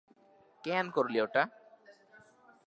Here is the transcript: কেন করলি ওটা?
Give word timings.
কেন 0.63 0.85
করলি 0.95 1.17
ওটা? 1.21 1.43